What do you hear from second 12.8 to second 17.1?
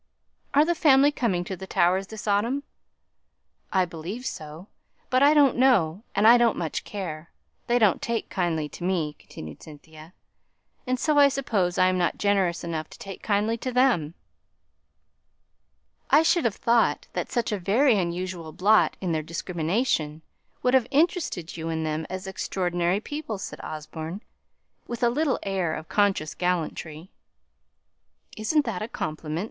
to take kindly to them." "I should have thought